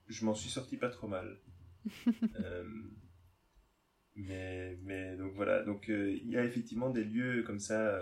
[0.07, 1.39] Je m'en suis sorti pas trop mal.
[2.39, 2.63] Euh,
[4.15, 5.61] mais, mais donc voilà.
[5.63, 7.99] Donc euh, il y a effectivement des lieux comme ça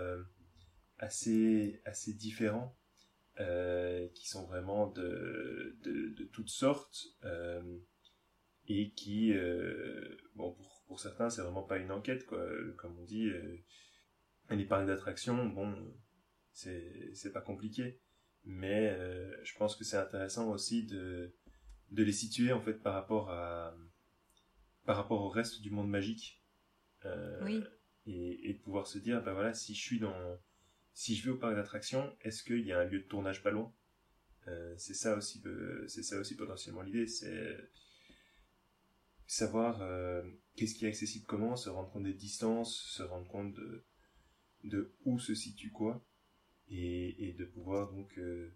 [0.98, 2.74] assez, assez différents
[3.36, 7.08] qui sont vraiment de, de, de toutes sortes
[8.68, 9.34] et qui,
[10.34, 12.42] bon, pour, pour certains, c'est vraiment pas une enquête, quoi.
[12.78, 13.30] Comme on dit
[14.50, 15.74] les parcs d'attractions, bon,
[16.52, 18.00] c'est pas compliqué.
[18.44, 21.34] Mais euh, je pense que c'est intéressant aussi de,
[21.94, 23.74] de les situer en fait par rapport à
[24.84, 26.42] par rapport au reste du monde magique.
[27.06, 27.62] Euh, oui.
[28.06, 30.14] et, et, de pouvoir se dire, ben voilà, si je suis dans,
[30.94, 33.50] si je vais au parc d'attractions, est-ce qu'il y a un lieu de tournage pas
[33.50, 33.72] loin?
[34.48, 35.42] Euh, C'est ça aussi,
[35.86, 37.70] c'est ça aussi potentiellement l'idée, c'est
[39.26, 39.82] savoir
[40.56, 43.84] qu'est-ce qui est accessible comment, se rendre compte des distances, se rendre compte de,
[44.64, 46.04] de où se situe quoi
[46.68, 48.52] et, et de pouvoir donc euh,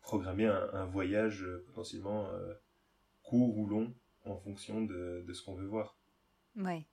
[0.00, 2.54] programmer un, voyage euh, potentiellement euh,
[3.22, 5.98] court ou long en fonction de, de ce qu'on veut voir.
[6.56, 6.86] Ouais.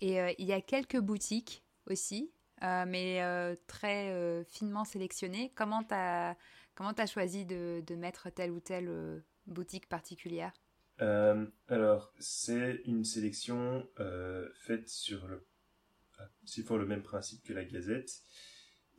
[0.00, 3.20] Et il y a quelques boutiques aussi, mais
[3.66, 5.52] très finement sélectionnées.
[5.56, 6.36] Comment tu as,
[6.78, 10.52] as choisi de, de, mettre telle ou telle boutique particulière?
[10.98, 13.88] Alors, c'est une sélection
[14.54, 15.44] faite sur le
[16.44, 18.10] s'ils font le même principe que la Gazette,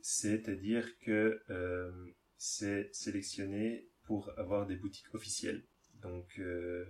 [0.00, 2.06] c'est-à-dire que euh,
[2.42, 5.62] c'est sélectionné pour avoir des boutiques officielles.
[6.00, 6.86] Donc euh,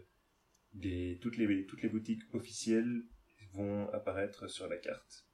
[1.21, 3.03] toutes, les, toutes les boutiques officielles
[3.53, 5.27] vont apparaître sur la carte.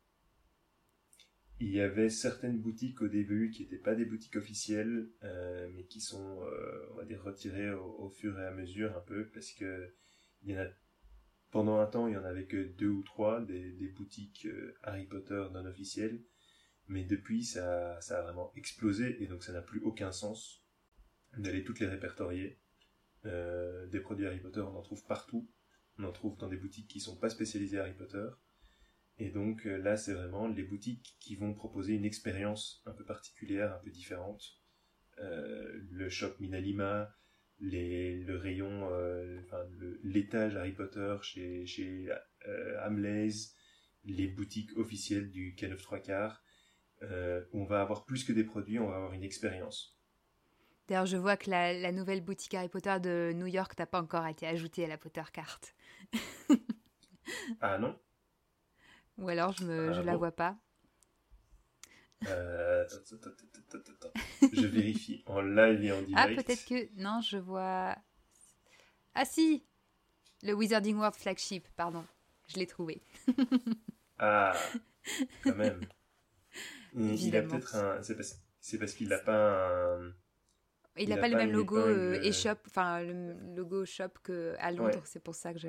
[1.60, 5.84] Il y avait certaines boutiques au début qui n'étaient pas des boutiques officielles, euh, mais
[5.84, 6.40] qui sont,
[6.92, 9.92] on va dire, retirées au, fur et à mesure un peu, parce que
[11.50, 15.06] pendant un temps, il y en avait que deux ou trois des, boutiques euh, Harry
[15.06, 16.22] Potter non officielles,
[16.88, 20.64] mais depuis, ça, a vraiment explosé et donc ça n'a plus aucun sens
[21.36, 22.58] d'aller toutes les répertorier.
[23.24, 25.50] Euh, des produits Harry Potter, on en trouve partout.
[25.98, 28.28] On en trouve dans des boutiques qui sont pas spécialisées Harry Potter.
[29.18, 33.04] Et donc euh, là, c'est vraiment les boutiques qui vont proposer une expérience un peu
[33.04, 34.42] particulière, un peu différente.
[35.18, 37.10] le shop Minalima,
[37.60, 39.64] les, le rayon, euh, enfin,
[40.02, 42.08] l'étage Harry Potter chez, chez
[42.48, 43.30] euh,
[44.04, 46.42] les boutiques officielles du K9 3 quarts.
[47.02, 49.96] Euh, on va avoir plus que des produits, on va avoir une expérience.
[50.88, 54.00] D'ailleurs, je vois que la, la, nouvelle boutique Harry Potter de New York n'a pas
[54.00, 55.60] encore été ajoutée à la Potter Cart.
[57.60, 57.98] ah non?
[59.18, 60.56] Ou alors je ne ah la vois pas.
[62.26, 62.86] Euh,
[64.52, 66.38] je vérifie en live et en ah, direct.
[66.38, 67.00] Ah, peut-être que.
[67.00, 67.96] Non, je vois.
[69.14, 69.64] Ah, si
[70.42, 72.04] Le Wizarding World Flagship, pardon.
[72.48, 73.02] Je l'ai trouvé.
[74.18, 74.54] ah,
[75.42, 75.80] quand même.
[76.96, 78.02] Peut-être un.
[78.02, 80.12] C'est parce, qu'il n'a pas un.
[80.98, 85.22] Il n'a pas, le même logo euh, e-shop, enfin le logo shop qu'à Londres, c'est
[85.22, 85.68] pour ça que je.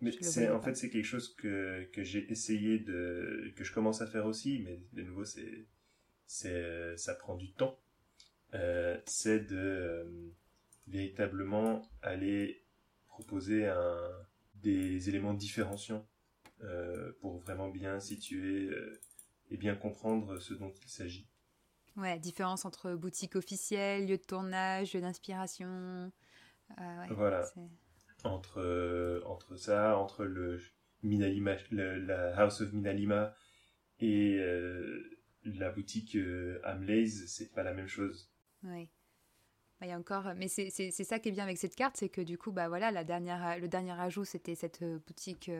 [0.00, 4.00] Mais c'est en fait c'est quelque chose que, que j'ai essayé de que je commence
[4.00, 5.66] à faire aussi, mais de nouveau c'est
[6.26, 7.78] c'est ça prend du temps.
[8.54, 10.04] Euh, c'est de euh,
[10.86, 12.62] véritablement aller
[13.08, 14.10] proposer un,
[14.54, 16.06] des éléments différenciants
[16.62, 18.70] euh, pour vraiment bien situer
[19.50, 21.28] et bien comprendre ce dont il s'agit.
[21.96, 26.12] Ouais, différence entre boutique officielle, lieu de tournage, lieu d'inspiration.
[26.78, 27.44] Ouais, voilà
[28.24, 30.60] entre, euh, entre ça, entre le
[31.02, 33.34] Minalima, la House of Minalima
[34.00, 36.60] et euh, la boutique euh,
[37.26, 38.30] c'est pas la même chose.
[38.64, 38.90] Oui.
[39.80, 42.08] Bah, il y a encore, mais c'est ça qui est bien avec cette carte, c'est
[42.08, 45.50] que du coup, bah voilà, la dernière, le dernier ajout, c'était cette euh, boutique,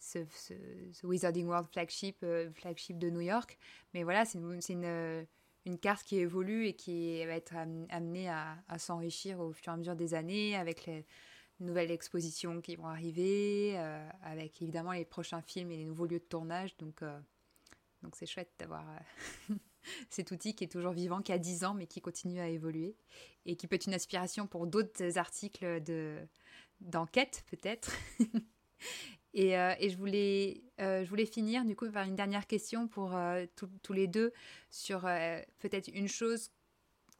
[0.00, 3.58] ce, Wizarding World flagship, flagship de New York.
[3.94, 5.26] Mais voilà, c'est une,
[5.66, 7.54] une, carte qui évolue et qui va être
[7.90, 11.04] amenée à, s'enrichir au fur et à mesure des années avec les,
[11.60, 16.18] nouvelles expositions qui vont arriver, euh, avec évidemment les prochains films et les nouveaux lieux
[16.18, 16.76] de tournage.
[16.78, 17.18] Donc, euh,
[18.02, 19.54] donc c'est chouette d'avoir euh,
[20.10, 22.96] cet outil qui est toujours vivant, qui a 10 ans, mais qui continue à évoluer
[23.46, 26.18] et qui peut être une inspiration pour d'autres articles de,
[26.80, 27.92] d'enquête, peut-être.
[29.34, 33.16] et, je, voulais, je voulais finir, du coup, par une dernière question pour
[33.82, 34.32] tous les deux
[34.70, 35.02] sur
[35.60, 36.50] peut-être une chose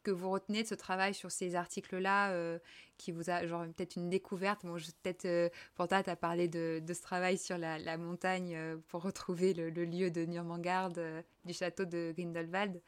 [0.02, 2.58] que vous retenez de ce travail sur ces articles-là euh,
[2.96, 6.48] qui vous a, genre, peut-être une découverte Bon, peut-être, euh, pour toi, tu as parlé
[6.48, 10.90] de, ce travail sur la, montagne euh, pour retrouver le, lieu de Nurmangard,
[11.44, 12.80] du château de Grindelwald.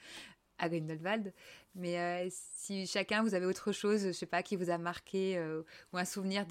[0.62, 1.34] À Grindelwald.
[1.74, 5.36] Mais euh, si chacun, vous avez autre chose, je sais pas, qui vous a marqué,
[5.36, 6.46] euh, ou un souvenir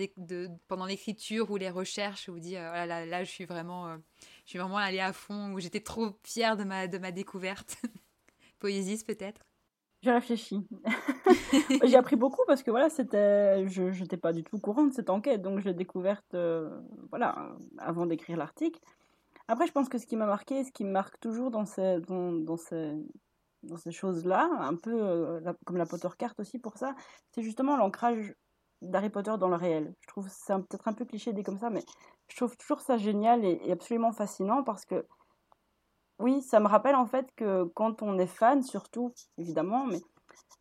[0.67, 3.97] pendant l'écriture ou les recherches, vous dites, oh là, là, je suis vraiment,
[4.45, 7.77] je vraiment allée à fond, où j'étais trop fière de ma, de ma découverte.
[8.59, 9.41] Poésis peut-être?
[10.03, 10.67] J'ai réfléchi.
[11.83, 15.11] j'ai appris beaucoup parce que voilà, c'était, je n'étais pas du tout courant de cette
[15.11, 16.35] enquête, donc je l'ai découverte
[17.09, 18.79] voilà, avant d'écrire l'article.
[19.47, 21.99] Après, je pense que ce qui m'a marqué, ce qui me marque toujours dans ces,
[22.07, 22.93] dans, dans ces,
[23.63, 26.95] dans ces choses-là, un peu euh, comme la Potter carte aussi pour ça,
[27.31, 28.33] c'est justement l'ancrage
[28.81, 29.93] d'Harry Potter dans le réel.
[30.01, 31.83] Je trouve c'est peut-être un peu cliché dit comme ça, mais
[32.27, 35.05] je trouve toujours ça génial et, absolument fascinant parce que
[36.19, 39.99] oui, ça me rappelle en fait que quand on est fan, surtout évidemment, mais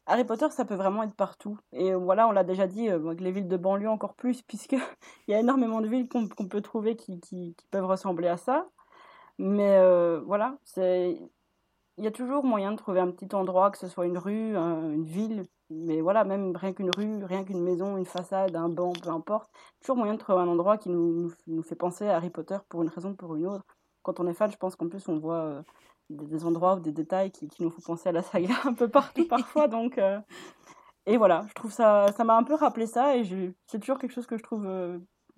[0.07, 1.59] Harry Potter, ça peut vraiment être partout.
[1.73, 4.81] Et voilà, on l'a déjà dit, euh, les villes de banlieue encore plus, puisqu'il
[5.29, 8.69] y a énormément de villes qu'on peut trouver qui, peuvent ressembler à ça.
[9.39, 11.19] Mais euh, voilà, c'est
[12.01, 14.57] il y a toujours moyen de trouver un petit endroit, que ce soit une rue,
[14.57, 18.95] une ville, mais voilà, même rien qu'une rue, rien qu'une maison, une façade, un banc,
[18.95, 19.51] peu importe.
[19.83, 22.83] Toujours moyen de trouver un endroit qui nous, nous, fait penser à Harry Potter pour
[22.83, 23.67] une raison ou pour une autre.
[24.03, 25.63] Quand on est fan, je pense qu'en plus on voit euh,
[26.09, 28.89] des, endroits ou des détails qui, qui, nous font penser à la saga un peu
[28.89, 29.69] partout parfois.
[29.69, 30.19] Donc, euh,
[31.05, 33.25] et voilà, je trouve ça, ça m'a un peu rappelé ça et
[33.67, 34.67] c'est toujours quelque chose que je trouve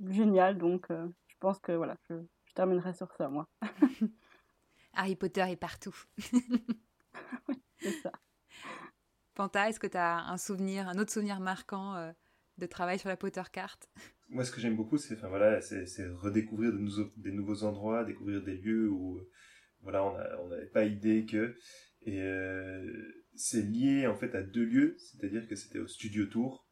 [0.09, 0.59] génial.
[0.59, 3.49] Donc, je pense que voilà, je, je terminerai sur ça, moi.
[4.95, 5.97] Harry Potter est partout.
[7.79, 8.13] c'est ça.
[9.35, 12.13] Panta, est-ce que tu as un souvenir, un autre souvenir marquant euh,
[12.59, 13.89] de travail sur la Potter carte?
[14.29, 18.43] Moi, ce que j'aime beaucoup, c'est, enfin voilà, c'est, redécouvrir de des nouveaux endroits, découvrir
[18.43, 19.21] des lieux où,
[19.81, 21.57] voilà, on n'avait pas idée que,
[22.03, 26.67] et euh, c'est lié en fait à deux lieux, c'est-à-dire que c'était au Studio Tour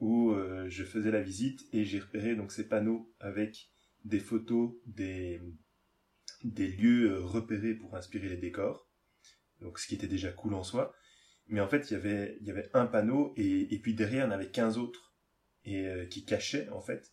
[0.00, 3.70] où euh, je faisais la visite et j'ai repéré donc ces panneaux avec
[4.04, 5.40] des photos des,
[6.44, 8.88] des lieux euh, repérés pour inspirer les décors.
[9.60, 10.94] Donc ce qui était déjà cool en soi.
[11.48, 14.50] Mais en fait, il y avait, un panneau et, puis derrière, il y en avait
[14.50, 15.14] 15 autres
[15.64, 17.12] et euh, qui cachaient en fait.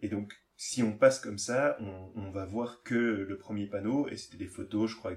[0.00, 4.16] Et donc, si on passe comme ça, on, va voir que le premier panneau et
[4.16, 5.14] c'était des photos, je crois,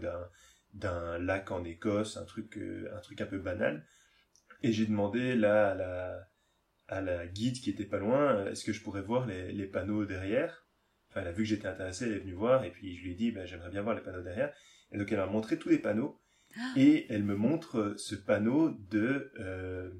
[0.73, 3.85] d'un lac en Écosse, un truc euh, un truc un peu banal.
[4.63, 6.25] Et j'ai demandé là
[6.87, 10.66] à la guide qui était pas loin, est-ce que je pourrais voir les panneaux derrière?
[11.19, 13.15] Elle a vu que j'étais intéressé, elle est venue voir, et puis je lui ai
[13.15, 14.53] dit, ben, j'aimerais bien voir les panneaux derrière.
[14.91, 16.21] Et donc elle m'a montré tous les panneaux,
[16.55, 16.73] ah.
[16.75, 19.91] et elle me montre euh, ce panneau de, euh,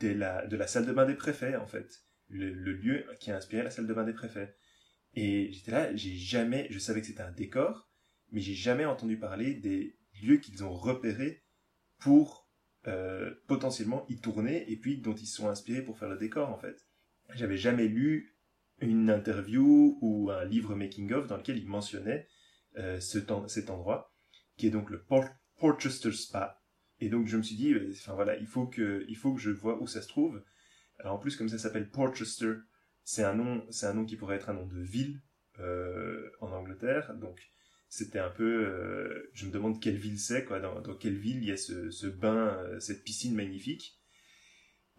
[0.00, 1.88] de, la, de la salle de bain des préfets, en fait.
[2.28, 4.56] Le, lieu qui a inspiré la salle de bain des préfets.
[5.14, 7.90] Et j'étais là, j'ai jamais, je savais que c'était un décor,
[8.30, 11.44] mais j'ai jamais entendu parler des lieux qu'ils ont repérés
[11.98, 12.48] pour
[12.88, 16.48] euh, potentiellement y tourner et puis dont ils se sont inspirés pour faire le décor
[16.48, 16.86] en fait.
[17.34, 18.34] J'avais jamais lu
[18.80, 22.28] une interview ou un livre making-of dans lequel il mentionnait
[22.78, 23.30] euh, cet
[23.70, 24.14] endroit,
[24.56, 25.04] qui est donc le
[25.56, 26.62] Portchester Spa.
[27.00, 29.40] Et donc je me suis dit, euh, enfin voilà, il faut que, il faut que
[29.40, 30.42] je vois où ça se trouve.
[30.98, 32.54] Alors en plus, comme ça s'appelle Portchester,
[33.04, 35.20] c'est un nom, c'est un nom qui pourrait être un nom de ville
[35.60, 37.14] euh, en Angleterre.
[37.16, 37.40] Donc
[37.88, 41.52] c'était un peu, je me demande quelle ville c'est, quoi, dans, quelle ville il y
[41.52, 44.00] a ce, bain, cette piscine magnifique.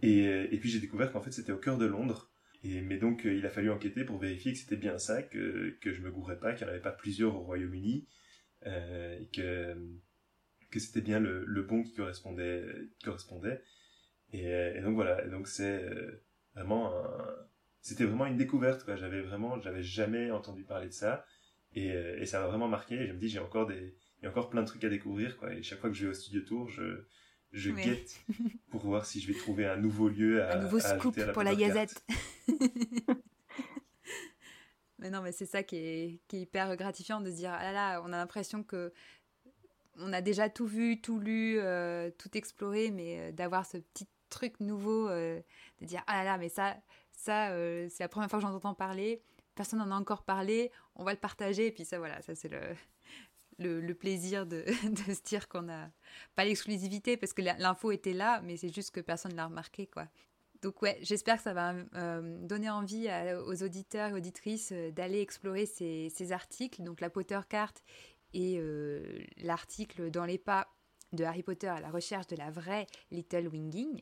[0.04, 2.33] Et, et puis j'ai découvert qu'en fait c'était au cœur de Londres
[2.64, 5.94] mais donc, euh, il a fallu enquêter pour vérifier que c'était bien ça, que, que
[5.94, 8.08] je me gourais pas, qu'il n'y en avait pas plusieurs au Royaume-Uni,
[8.68, 9.76] euh, et que,
[10.72, 12.66] que c'était bien le, le bon qui correspondait.
[13.04, 13.62] correspondait.
[14.32, 16.24] Et, et donc voilà, et donc c'est euh,
[16.56, 17.36] vraiment un,
[17.82, 18.96] c'était vraiment une découverte, quoi.
[18.96, 21.26] J'avais vraiment, j'avais jamais entendu parler de ça,
[21.74, 22.96] et, et ça m'a vraiment marqué.
[22.96, 24.90] Et je me dis, j'ai encore des, il y a encore plein de trucs à
[24.90, 25.54] découvrir, quoi.
[25.54, 27.06] Et chaque fois que je vais au studio tour, je,
[27.54, 28.20] je guette
[28.70, 31.56] pour voir si je vais trouver un nouveau lieu à Un nouveau scoop pour la
[31.56, 32.04] Gazette.
[34.98, 37.64] mais non, mais c'est ça qui est, qui est, hyper gratifiant de se dire, ah
[37.64, 38.92] là là, on a l'impression que
[39.98, 44.08] on a déjà tout vu, tout lu, euh, tout exploré, mais euh, d'avoir ce petit
[44.30, 45.40] truc nouveau, euh,
[45.80, 46.76] de dire, ah là là, mais ça,
[47.12, 47.50] ça
[47.90, 49.22] c'est la première fois que j'en entends parler,
[49.54, 52.50] personne n'en a encore parlé, on va le partager, et puis ça, voilà, ça c'est
[52.50, 52.60] le,
[53.60, 55.92] le, plaisir de, se dire qu'on n'a
[56.36, 59.88] pas l'exclusivité parce que l'info était là, mais c'est juste que personne ne l'a remarqué,
[59.88, 60.08] quoi.
[60.62, 63.10] Donc ouais, j'espère que ça va euh, donner envie
[63.46, 67.84] aux auditeurs et auditrices euh, d'aller explorer ces, ces, articles, donc la Potter Carte
[68.34, 70.68] et euh, l'article dans les pas
[71.12, 74.02] de Harry Potter à la recherche de la vraie Little Winging.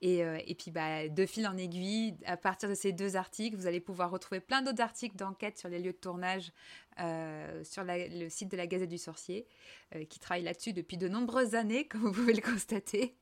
[0.00, 3.56] Et, euh, et, puis, bah, de fil en aiguille, à partir de ces deux articles,
[3.56, 6.52] vous allez pouvoir retrouver plein d'autres articles d'enquête sur les lieux de tournage
[7.00, 9.46] euh, sur le site de la Gazette du Sorcier,
[9.94, 13.16] euh, qui travaille là-dessus depuis de nombreuses années, comme vous pouvez le constater,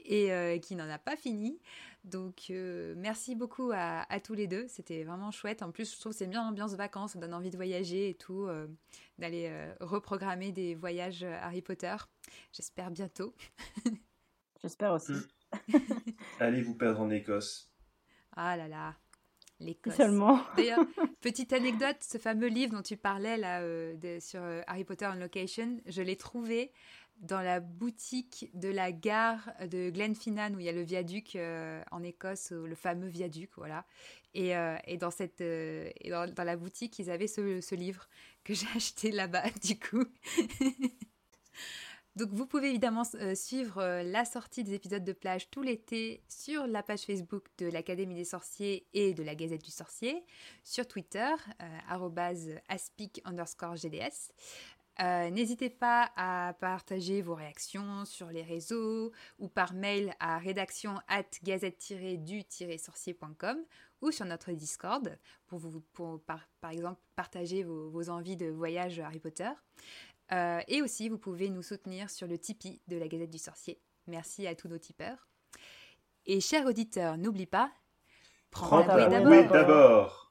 [0.00, 1.60] et qui n'en a pas fini.
[2.02, 4.66] Donc, merci beaucoup à, à, tous les deux.
[4.68, 5.62] C'était vraiment chouette.
[5.62, 8.14] En plus, je trouve que c'est bien l'ambiance vacances, ça donne envie de voyager et
[8.14, 8.48] tout,
[9.18, 11.96] d'aller reprogrammer des voyages Harry Potter.
[12.52, 13.34] J'espère bientôt.
[14.62, 15.12] J'espère aussi.
[16.40, 17.70] Allez vous perdre en Écosse.
[18.36, 18.94] Ah là là,
[19.60, 19.94] l'Écosse.
[19.94, 20.40] Seulement.
[20.56, 20.84] D'ailleurs,
[21.20, 25.18] petite anecdote, ce fameux livre dont tu parlais là euh, sur euh, Harry Potter on
[25.18, 26.72] Location, je l'ai trouvé
[27.18, 31.82] dans la boutique de la gare de Glenfinnan où il y a le viaduc euh,
[31.90, 33.86] en Écosse, le fameux viaduc, voilà.
[34.34, 34.52] Et,
[34.84, 38.06] et dans cette et dans, dans, la boutique, ils avaient ce, ce livre
[38.44, 40.04] que j'ai acheté là-bas, du coup.
[42.16, 46.24] Donc vous pouvez évidemment euh, suivre euh, la sortie des épisodes de plage tout l'été
[46.28, 50.24] sur la page Facebook de l'Académie des sorciers et de la Gazette du sorcier,
[50.64, 54.32] sur Twitter, euh, aspic underscore GDS.
[54.98, 61.28] N'hésitez pas à partager vos réactions sur les réseaux ou par mail à rédaction at
[61.44, 63.58] gazette-du-sorcier.com
[64.00, 65.60] ou sur notre Discord pour,
[66.22, 69.50] par, exemple partager vos, envies de voyage Harry Potter.
[70.32, 73.80] Euh, et aussi, vous pouvez nous soutenir sur le Tipeee de la Gazette du Sorcier.
[74.06, 75.28] Merci à tous nos tipeurs.
[76.26, 77.70] Et chers auditeurs, n'oublie pas,
[78.50, 80.25] prends, ta d'abord.